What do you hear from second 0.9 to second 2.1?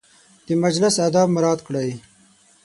اداب مراعت کړئ